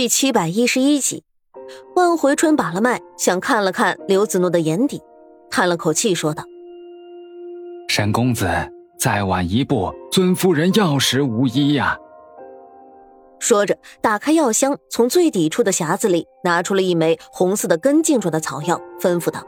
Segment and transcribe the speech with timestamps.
[0.00, 1.24] 第七百一十一集，
[1.94, 5.02] 万回春把了脉，想看了看刘子诺的眼底，
[5.50, 6.42] 叹了口气说道
[7.86, 8.48] ：“沈公子，
[8.98, 11.98] 再晚一步，尊夫人药石无医呀。”
[13.38, 19.46] 说着，打开药箱，从最底处的匣子里拿出了一枚红色的根茎状的草药，吩咐道：“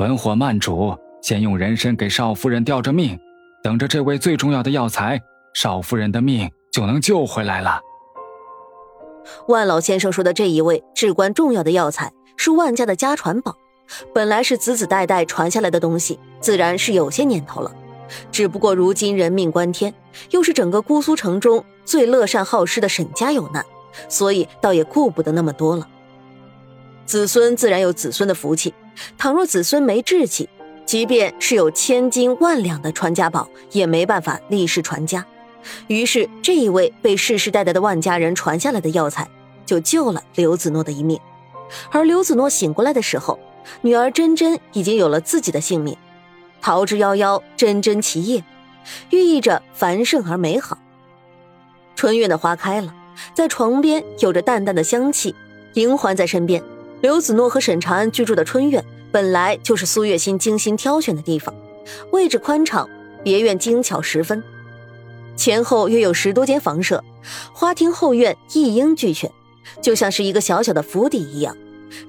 [0.00, 3.20] 文火慢煮，先用人参给少夫人吊着命，
[3.62, 5.20] 等着这位最重要的药材，
[5.52, 7.78] 少夫人的命就能救回来了。”
[9.48, 13.56] 万老先生说的这一味至关重要的药材是万家的家传宝，
[14.12, 17.72] 本来是子子代代传下来的东西，自然是有些年头了。
[18.30, 19.94] 只不过如今人命关天，
[20.30, 23.64] 又是整个姑苏城中最乐善好施的沈家有难，
[24.08, 25.88] 所以倒也顾不得那么多了。
[27.06, 28.74] 子孙自然有子孙的福气，
[29.16, 30.48] 倘若子孙没志气，
[30.84, 35.26] 即便是有千金万两的传家宝，也没办法立世传家。
[35.86, 39.28] 于是，这一位被世世代代的万家人传下来的药材，
[39.64, 41.18] 就救了刘子诺的一命。
[41.90, 43.38] 而刘子诺醒过来的时候，
[43.80, 45.96] 女儿真真已经有了自己的性命。
[46.60, 48.44] 桃之夭夭，真真其叶，
[49.10, 50.78] 寓意着繁盛而美好。
[51.96, 52.94] 春院的花开了，
[53.34, 55.34] 在床边有着淡淡的香气，
[55.74, 56.62] 银环在身边。
[57.00, 61.52] 刘子诺和沈长安居住的春院，本来就是苏月心精心挑选的地方，
[62.12, 62.88] 位置宽敞，
[63.24, 64.42] 别院精巧十分。
[65.36, 67.02] 前后约有十多间房舍，
[67.52, 69.30] 花厅后院一应俱全，
[69.80, 71.56] 就像是一个小小的府邸一样。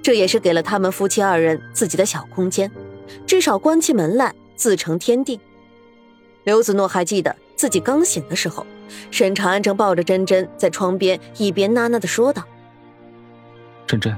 [0.01, 2.71] 这也是给了他们夫妻二人自己的小空间，
[3.25, 5.39] 至少关起门来自成天地。
[6.43, 8.65] 刘子诺还记得自己刚醒的时候，
[9.11, 12.43] 沈长安正抱着珍珍在窗边一边呐呐的说道
[13.87, 14.15] ：“珍珍，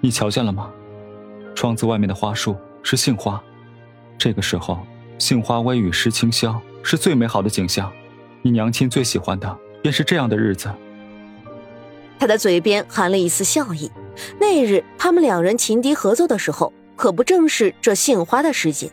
[0.00, 0.70] 你瞧见了吗？
[1.54, 3.42] 窗子外面的花树是杏花，
[4.16, 4.78] 这个时候
[5.18, 7.92] 杏花微雨湿清霄，是最美好的景象。”
[8.42, 10.70] 你娘亲最喜欢的便是这样的日子。
[12.18, 13.90] 他的嘴边含了一丝笑意。
[14.40, 18.90] 那日他们两人情敌合作的时候，可不正是这杏花的时节？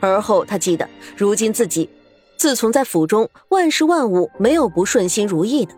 [0.00, 1.90] 而后他记得，如今自己
[2.36, 5.74] 自从在府中，万事万物没有不顺心如意的。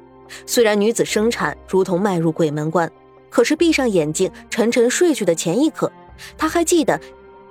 [0.47, 2.91] 虽然女子生产如同迈入鬼门关，
[3.31, 5.91] 可是闭上眼睛沉沉睡去的前一刻，
[6.38, 7.00] 他还记得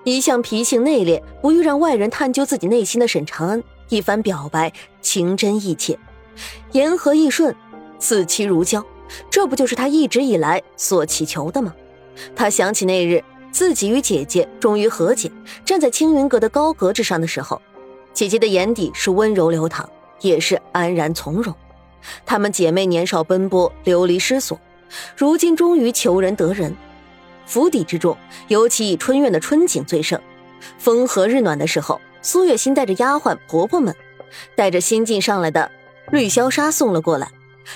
[0.06, 3.62] 一向脾性内敛、不欲让外人探究自己内心的沈长安。
[3.90, 5.98] 一番表白，情真意切，
[6.72, 7.56] 言和意顺，
[8.00, 8.84] 似漆如胶，
[9.30, 11.74] 这不就是他一直以来所祈求的吗？
[12.36, 15.32] 他想起那日自己与姐姐终于和解，
[15.64, 17.62] 站在青云阁的高阁之上的时候，
[18.14, 19.88] 姐姐的眼底是温柔流淌，
[20.22, 21.54] 也是安然从容。
[22.26, 24.60] 她们姐妹年少奔波，流离失所，
[25.16, 26.76] 如今终于求人得人。
[27.46, 28.18] 府邸之中，
[28.48, 30.20] 尤其以春院的春景最盛，
[30.80, 32.02] 风和日暖的时候。
[32.26, 33.96] 苏月心带着丫鬟婆婆们，
[34.56, 35.70] 带着新进上来的
[36.12, 37.32] 绿箫纱送了过来。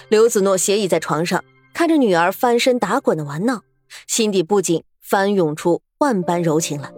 [0.07, 3.61] 刘子诺斜倚在床上，看着女儿翻身打滚的玩闹，
[4.07, 6.91] 心底不禁翻涌出万般柔情来。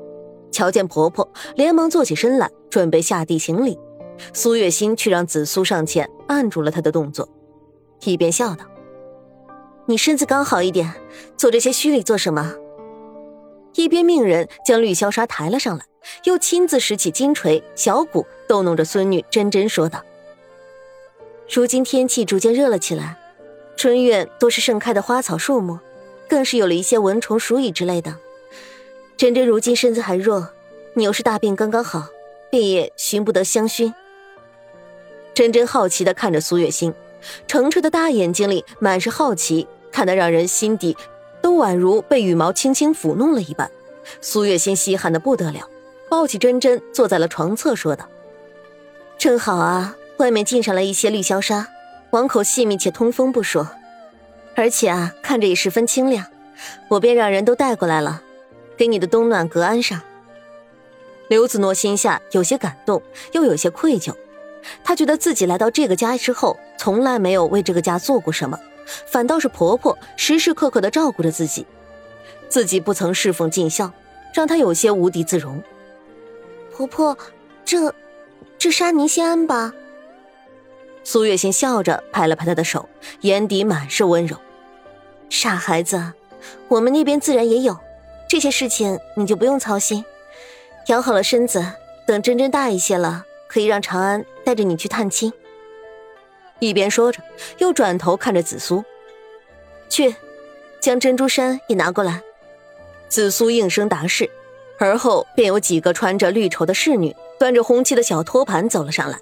[0.49, 3.77] 瞧见婆婆，连忙坐起身来，准备下地行礼。
[4.31, 7.27] 苏月心却让紫苏上前按住了她的动作，
[8.05, 8.63] 一边笑道
[9.87, 10.89] ：“你身子刚好一点，
[11.35, 12.53] 做这些虚礼做什么？”
[13.75, 15.85] 一边命人将绿箫纱抬了上来。
[16.23, 20.03] 又亲自拾起金锤、小鼓，逗弄着孙女珍珍说道
[21.47, 23.17] ：“如今天气逐渐热了起来，
[23.77, 25.77] 春院多是盛开的花草树木，
[26.27, 28.17] 更是有了一些蚊虫鼠蚁之类的。
[29.15, 30.49] 珍珍如今身子还弱，
[30.95, 32.07] 你又是大病刚刚好，
[32.49, 33.93] 便也寻不得香薰。”
[35.35, 36.95] 珍珍好奇的看着苏月心，
[37.47, 40.97] 澄澈的大眼睛里满是好奇，看得让人心底
[41.41, 43.69] 都宛如被羽毛轻轻抚弄了一般。
[44.21, 45.67] 苏月心稀罕的不得了。
[46.09, 48.09] 抱起珍珍，坐在了床侧，说道
[49.17, 51.69] ：“正好啊，外面进上来一些绿箫纱，
[52.09, 53.69] 网口细密且通风不说，
[54.53, 56.25] 而且啊，看着也十分清亮，
[56.89, 58.21] 我便让人都带过来了，
[58.75, 60.01] 给你的冬暖阁安上。”
[61.29, 63.01] 刘子诺心下有些感动，
[63.31, 64.13] 又有些愧疚，
[64.83, 68.59] 他觉得自己来到这个家之后，从来没有为这个家做过什么，
[69.05, 71.65] 反倒是婆婆时时刻刻的照顾着自己，
[72.49, 73.91] 自己不曾侍奉尽孝，
[74.33, 75.61] 让她有些无地自容。
[76.73, 77.17] 婆婆，
[77.65, 77.93] 这，
[78.57, 79.73] 这杀您先安吧。
[81.03, 82.87] 苏月心笑着拍了拍她的手，
[83.21, 84.37] 眼底满是温柔。
[85.29, 86.13] 傻孩子，
[86.67, 87.77] 我们那边自然也有，
[88.29, 90.03] 这些事情你就不用操心。
[90.87, 91.65] 养好了身子，
[92.05, 95.31] 等珍珍大一些了，可以让长安带着你去探亲。
[96.61, 97.21] 一边说着，
[97.57, 98.85] 又转头看着紫苏，
[99.89, 100.15] 去，
[100.79, 102.21] 将珍珠衫也拿过来。
[103.09, 104.29] 紫苏应声答是。
[104.79, 109.19] 而后便有几个穿着绿绸的侍女，端着红漆的小托盘走了上来，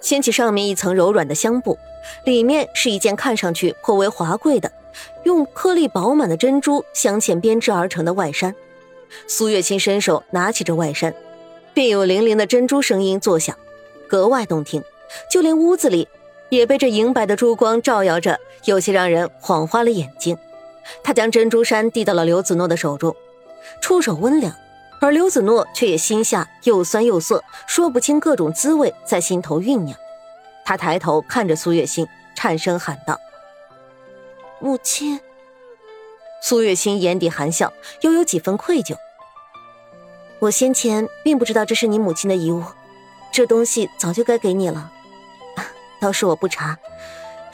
[0.00, 1.78] 掀起上面一层柔软的香布，
[2.24, 4.72] 里面是一件看上去颇为华贵的
[5.24, 8.54] 用颗粒饱满的珍珠镶嵌编织而成的外衫。
[9.26, 11.14] 苏月心伸手拿起这外衫，
[11.74, 13.54] 便有零零的珍珠声音作响，
[14.08, 14.82] 格外动听。
[15.30, 16.08] 就连屋子里
[16.56, 20.36] 也被这银白的珠光照耀着，有些让人晃花了眼睛。
[21.02, 23.16] 他将珍珠衫递到了刘子诺的手中，
[23.80, 24.54] 触手温凉，
[25.00, 29.96] 而刘子诺却也心下又酸又涩，说不清各种滋味在心头酝酿。
[30.62, 32.06] 他抬头看着苏月心，
[32.36, 33.18] 颤声喊道
[34.60, 35.18] ：“母亲。”
[36.42, 37.72] 苏月心眼底含笑，
[38.02, 38.94] 又有几分愧疚。
[40.40, 42.62] 我先前并不知道这是你母亲的遗物，
[43.32, 44.92] 这东西早就该给你了，
[46.02, 46.76] 倒是我不查。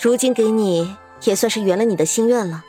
[0.00, 2.64] 如今给你，也算是圆了你的心愿了。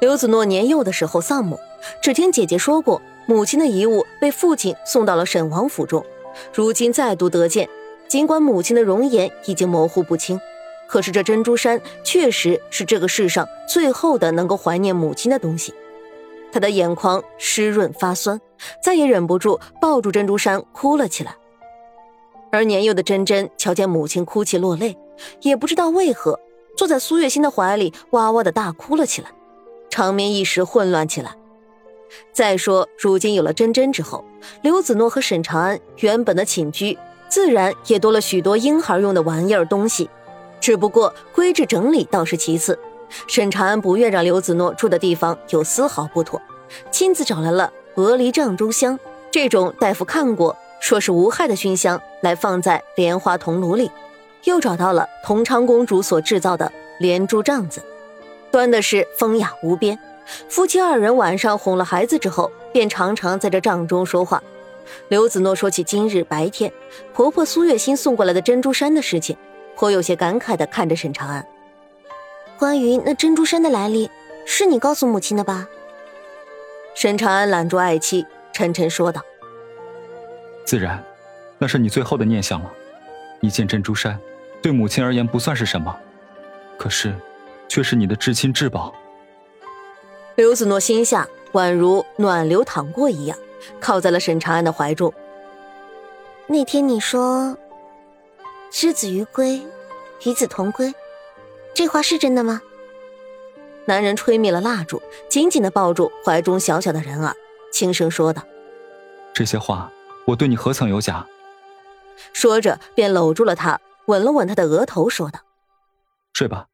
[0.00, 1.60] 刘子诺年幼的时候丧母，
[2.02, 6.04] 只听姐姐说过，母亲的遗物被父亲送到了沈王府中，
[6.52, 7.68] 如今再度得见，
[8.08, 10.40] 尽管母亲的容颜已经模糊不清。
[10.88, 15.72] 可是这珍珠衫确实是这个世上最后的能够怀念母亲的东西，
[16.52, 18.40] 他的眼眶湿润发酸，
[18.82, 21.36] 再也忍不住抱住珍珠衫哭了起来。
[22.52, 24.98] 而年幼的珍珍瞧见母亲哭泣落泪，
[25.40, 26.38] 也不知道为何，
[26.76, 29.30] 坐在苏月心的怀里哇哇的大哭了起来，
[29.88, 31.34] 场面一时混乱起来。
[32.30, 34.22] 再说，如今有了珍珍之后，
[34.60, 40.10] 刘子诺和沈长安原本的寝居自然也多了许多婴孩用的玩意儿东西。
[40.60, 42.78] 只不过规制整理倒是其次，
[43.28, 46.38] 沈长安不愿让刘子诺住的地方有丝毫不妥，
[46.90, 49.00] 亲自找来了鹅梨帐中香
[49.30, 53.88] 这种大夫看过说是无害的熏香来放在莲花铜炉里，
[54.44, 57.80] 又找到了同昌公主所制造的莲珠帐子，
[58.50, 59.96] 端的是风雅无边。
[60.48, 64.42] 夫妻二人晚上哄了孩子之后，便常常在这帐中说话。
[65.08, 66.70] 刘子诺说起今日白天
[67.14, 69.36] 婆婆苏月心送过来的珍珠衫的事情。
[69.76, 71.46] 颇有些感慨的看着沈长安，
[72.58, 74.10] 关于那珍珠衫的来历，
[74.44, 75.66] 是你告诉母亲的吧？
[76.94, 79.22] 沈长安揽住爱妻，沉沉说道
[80.64, 81.02] ：“自然，
[81.58, 82.72] 那是你最后的念想了。
[83.40, 84.18] 一件珍珠衫，
[84.62, 85.96] 对母亲而言不算是什么，
[86.78, 87.14] 可是，
[87.68, 88.94] 却是你的至亲至宝。”
[90.36, 93.36] 刘子诺心下宛如暖流淌过一样，
[93.80, 95.12] 靠在了沈长安的怀中。
[96.46, 97.56] 那天你说。
[98.70, 99.60] 之子于归，
[100.24, 100.94] 与子同归，
[101.74, 102.62] 这话是真的吗？
[103.84, 107.36] 男人吹灭了蜡烛，紧紧的抱住怀中小小的人儿，
[107.70, 108.42] 轻声说道
[109.34, 109.92] ：“这些话，
[110.26, 111.26] 我对你何曾有假？”
[112.32, 115.40] 说着，便搂住了他，吻了吻他的额头，说道
[116.32, 116.66] ：“睡吧。”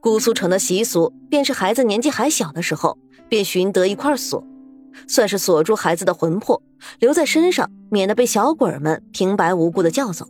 [0.00, 2.98] 姑苏城的习俗，便是孩子年纪还小的时候，
[3.28, 4.42] 便寻得一块锁，
[5.06, 6.60] 算是锁住孩子的魂魄，
[6.98, 10.26] 留在身上，免得被小鬼们平白无故的叫走。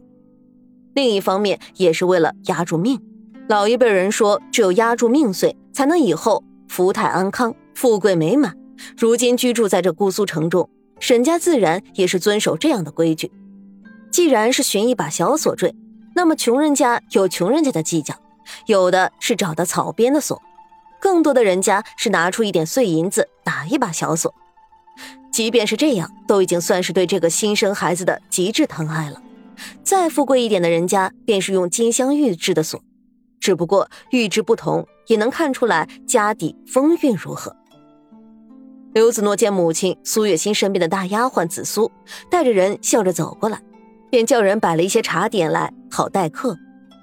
[0.94, 3.00] 另一方面，也是为了压住命。
[3.48, 8.54] 老一辈人说，只有压住命岁，才能以后福泰安康、富贵美满。
[8.96, 10.68] 如今居住在这姑苏城中，
[11.00, 13.30] 沈家自然也是遵守这样的规矩。
[14.10, 15.74] 既然是寻一把小锁坠，
[16.14, 18.14] 那么穷人家有穷人家的计较，
[18.66, 20.40] 有的是找的草编的锁，
[21.00, 24.34] 更多的人家是拿出一点碎银子打一把小锁。
[25.30, 29.22] 即便是这样，都已经算是对这个新生孩子的极致疼爱了。
[29.84, 32.82] 再富贵一点的人家，便是用金镶玉制的锁，
[33.38, 37.54] 只不过玉质不同，也能看出来家底风韵如何。
[38.98, 41.88] 刘子诺见母亲苏月心身边的大丫鬟紫苏
[42.28, 43.62] 带着人笑着走过来，
[44.10, 46.58] 便叫人摆了一些茶点来，好待客。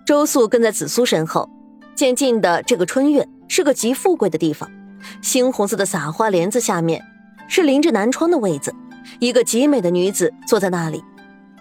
[0.05, 1.49] 周素跟在紫苏身后，
[1.95, 4.69] 渐进的这个春院是个极富贵的地方，
[5.23, 7.01] 猩红色的撒花帘子下面
[7.47, 8.75] 是临着南窗的位子，
[9.21, 11.01] 一个极美的女子坐在那里。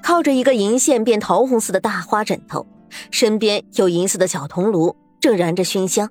[0.02, 2.66] 靠着一个银线变桃红色的大花枕头，
[3.12, 6.10] 身边有银色的小铜炉，正燃着熏香。